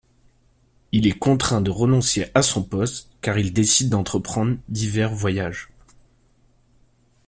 [0.91, 5.69] Il est contraint de renoncer à son poste car il décide d'entreprendre divers voyages.